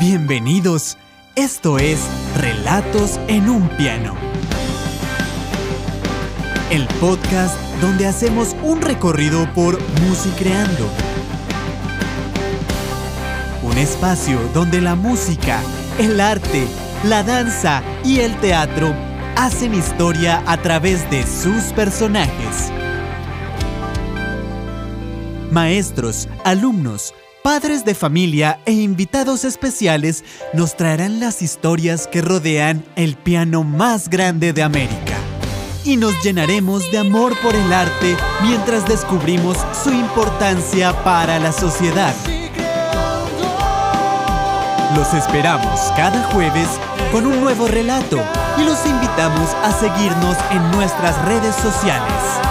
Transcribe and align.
Bienvenidos. 0.00 0.96
Esto 1.36 1.78
es 1.78 2.00
Relatos 2.38 3.20
en 3.28 3.50
un 3.50 3.68
piano. 3.76 4.14
El 6.70 6.86
podcast 7.00 7.54
donde 7.82 8.06
hacemos 8.06 8.56
un 8.62 8.80
recorrido 8.80 9.46
por 9.52 9.78
Musicreando. 10.00 10.88
Un 13.62 13.76
espacio 13.76 14.40
donde 14.54 14.80
la 14.80 14.94
música, 14.94 15.60
el 15.98 16.18
arte, 16.18 16.66
la 17.04 17.22
danza 17.22 17.82
y 18.02 18.20
el 18.20 18.34
teatro 18.40 18.94
hacen 19.36 19.74
historia 19.74 20.42
a 20.46 20.56
través 20.62 21.10
de 21.10 21.24
sus 21.26 21.74
personajes. 21.74 22.72
Maestros, 25.50 26.26
alumnos, 26.42 27.12
Padres 27.42 27.86
de 27.86 27.94
familia 27.94 28.60
e 28.66 28.72
invitados 28.72 29.46
especiales 29.46 30.24
nos 30.52 30.76
traerán 30.76 31.20
las 31.20 31.40
historias 31.40 32.06
que 32.06 32.20
rodean 32.20 32.84
el 32.96 33.16
piano 33.16 33.64
más 33.64 34.10
grande 34.10 34.52
de 34.52 34.62
América. 34.62 35.16
Y 35.82 35.96
nos 35.96 36.22
llenaremos 36.22 36.90
de 36.92 36.98
amor 36.98 37.34
por 37.40 37.54
el 37.54 37.72
arte 37.72 38.14
mientras 38.42 38.86
descubrimos 38.86 39.56
su 39.82 39.90
importancia 39.90 40.92
para 41.02 41.38
la 41.38 41.52
sociedad. 41.52 42.14
Los 44.94 45.14
esperamos 45.14 45.80
cada 45.96 46.22
jueves 46.32 46.68
con 47.10 47.24
un 47.24 47.40
nuevo 47.40 47.68
relato 47.68 48.20
y 48.58 48.64
los 48.64 48.84
invitamos 48.84 49.48
a 49.62 49.72
seguirnos 49.72 50.36
en 50.50 50.70
nuestras 50.72 51.24
redes 51.24 51.54
sociales. 51.56 52.49